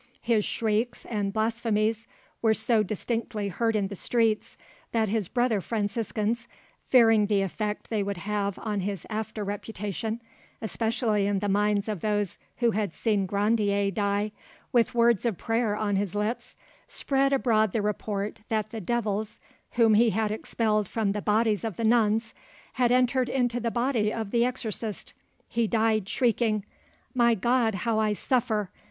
[0.23, 2.07] His shrieks and blasphemies
[2.41, 4.57] were so distinctly heard in the streets,
[4.93, 6.47] that his brother Franciscans,
[6.89, 10.19] fearing the effect they would have on his after reputation,
[10.59, 14.31] especially in the minds of those who had seen Grandier die
[14.71, 16.57] with words of prayer on his lips,
[16.87, 19.39] spread abroad the report that the devils
[19.73, 22.33] whom he had expelled from the bodies of the nuns
[22.73, 25.13] had entered into the body of the exorcist.
[25.47, 26.65] He died shrieking—
[27.13, 27.75] "My God!
[27.85, 28.71] how I suffer!